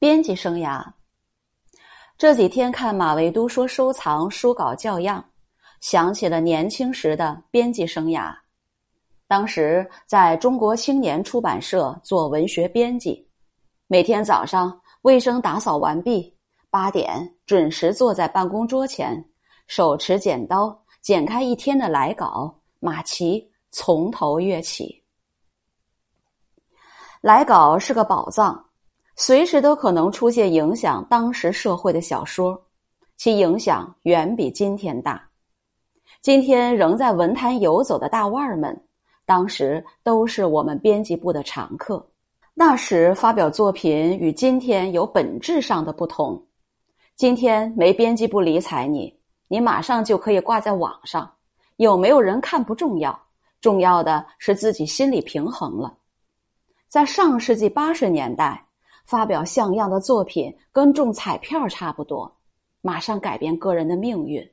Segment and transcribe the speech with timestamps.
[0.00, 0.82] 编辑生涯。
[2.16, 5.22] 这几天看马未都说收藏书稿教样，
[5.82, 8.34] 想起了年轻时的编辑生涯。
[9.28, 13.28] 当时在中国青年出版社做文学编辑，
[13.88, 16.34] 每天早上卫生打扫完毕，
[16.70, 19.22] 八点准时坐在办公桌前，
[19.66, 25.04] 手持剪刀剪开一天的来稿，马奇从头阅起。
[27.20, 28.64] 来稿是个宝藏。
[29.22, 32.58] 随时都可能出现影响当时社会的小说，
[33.18, 35.22] 其影响远比今天大。
[36.22, 38.82] 今天仍在文坛游走的大腕儿们，
[39.26, 42.02] 当时都是我们编辑部的常客。
[42.54, 46.42] 那时发表作品与今天有本质上的不同。
[47.14, 49.14] 今天没编辑部理睬你，
[49.48, 51.30] 你马上就可以挂在网上。
[51.76, 53.20] 有没有人看不重要，
[53.60, 55.94] 重要的是自己心理平衡了。
[56.88, 58.64] 在上世纪八十年代。
[59.10, 62.32] 发表像样的作品跟中彩票差不多，
[62.80, 64.48] 马上改变个人的命运。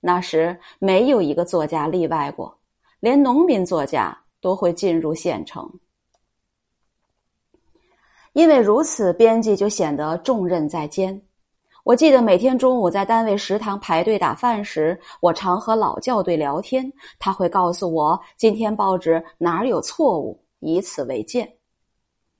[0.00, 2.56] 那时没有一个作家例外过，
[3.00, 5.70] 连农民作家都会进入县城。
[8.32, 11.20] 因为如此，编辑就显得重任在肩。
[11.84, 21.46] 我记得每天中午在单位食堂排队打饭时，我常和老校对聊天，他会告诉我今天报纸哪儿有错误，以此为鉴。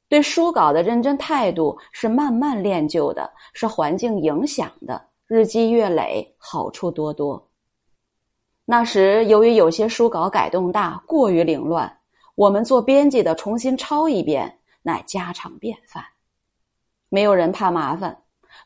[0.08, 7.46] 对书稿的认真态度是慢慢练就的，是环境影响的，日积月累，好处多多。
[8.64, 11.90] 那时由于有些书稿改动大，过于凌乱，
[12.34, 16.02] 我们做编辑的重新抄一遍，乃家常便饭。
[17.10, 18.16] 没有人怕麻烦，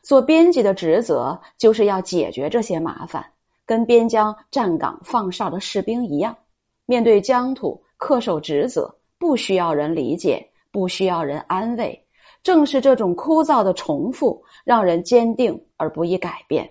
[0.01, 3.25] 做编辑的职责就是要解决这些麻烦，
[3.65, 6.33] 跟边疆站岗放哨的士兵一样，
[6.85, 10.45] 面对疆土恪守职责，不需要人理解。
[10.73, 12.07] 不需要人安慰，
[12.41, 16.69] 正是这种枯燥的重复，让人坚定而不易改变。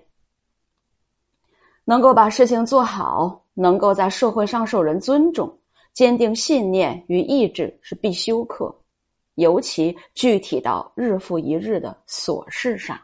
[1.84, 5.56] 能够把事情做好，能够在社会上受人尊重，
[5.92, 8.74] 坚定信念与意志是必修课，
[9.36, 12.98] 尤其具体到日复一日的琐事上。